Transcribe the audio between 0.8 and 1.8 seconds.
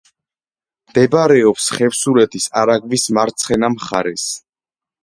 მდებარეობს